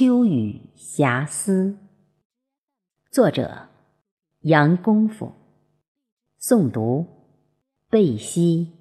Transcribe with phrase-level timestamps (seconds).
[0.00, 1.76] 秋雨遐思，
[3.10, 3.68] 作者
[4.40, 5.34] 杨功夫，
[6.40, 7.06] 诵读
[7.90, 8.72] 贝西。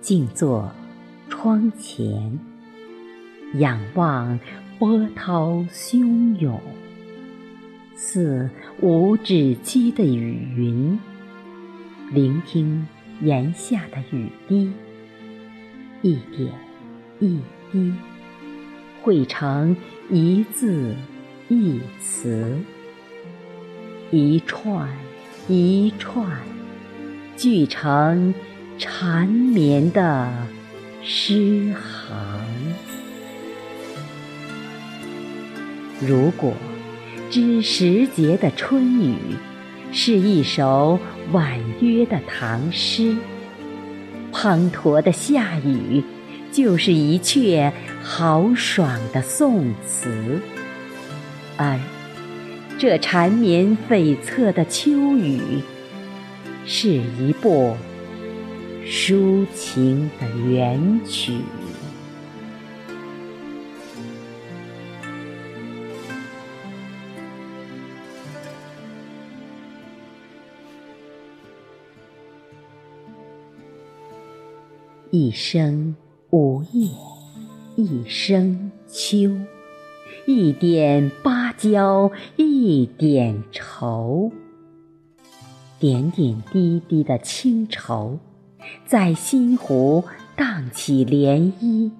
[0.00, 0.72] 静坐
[1.28, 2.40] 窗前，
[3.54, 4.38] 仰望
[4.78, 6.60] 波涛汹涌，
[7.96, 8.50] 似
[8.80, 10.98] 无止期的雨云。
[12.12, 12.86] 聆听
[13.20, 14.72] 檐下的雨滴，
[16.02, 16.52] 一点
[17.18, 17.40] 一
[17.70, 17.92] 滴，
[19.02, 19.76] 汇成
[20.08, 20.94] 一字
[21.48, 22.58] 一词，
[24.10, 24.88] 一串
[25.48, 26.26] 一串，
[27.36, 28.34] 聚成。
[28.82, 30.32] 缠绵的
[31.02, 32.39] 诗行。
[36.00, 36.54] 如果
[37.30, 39.14] 知时节的春雨
[39.92, 40.98] 是一首
[41.32, 43.16] 婉约的唐诗，
[44.32, 46.02] 滂沱的夏雨
[46.50, 47.70] 就是一阙
[48.02, 50.40] 豪爽的宋词，
[51.56, 51.78] 而
[52.78, 55.40] 这缠绵悱恻的秋雨
[56.66, 57.76] 是一部。
[58.92, 61.34] 抒情的原曲，
[75.12, 75.96] 一声
[76.30, 76.88] 梧叶，
[77.74, 79.28] 一声秋，
[80.24, 84.30] 一点芭蕉，一点愁，
[85.80, 88.20] 点点滴滴的清愁。
[88.86, 90.04] 在心湖
[90.36, 91.90] 荡起涟漪，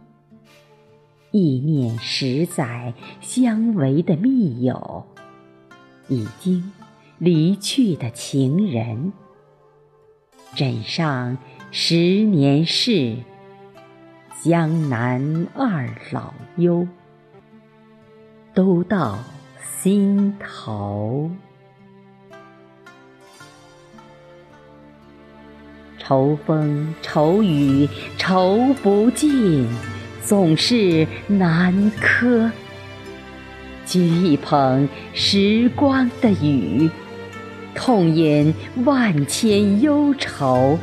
[1.32, 5.04] 一念十载相违的密友，
[6.06, 6.70] 已经
[7.18, 9.12] 离去的情人，
[10.54, 11.36] 枕上
[11.72, 11.94] 十
[12.24, 13.16] 年事，
[14.42, 16.88] 江南二老忧，
[18.52, 19.20] 都到
[19.62, 21.30] 心头。
[25.96, 27.88] 愁风愁雨
[28.18, 29.68] 愁不尽，
[30.20, 32.50] 总是难柯。
[33.86, 36.90] 掬一捧时光的雨，
[37.76, 38.52] 痛饮
[38.84, 40.76] 万千忧愁。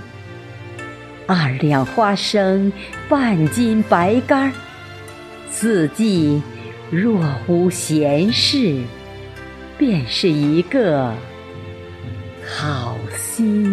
[1.27, 2.71] 二两花生，
[3.09, 4.49] 半斤白干，
[5.51, 6.41] 四季
[6.89, 8.81] 若无闲事，
[9.77, 11.13] 便是一个
[12.47, 13.66] 好心。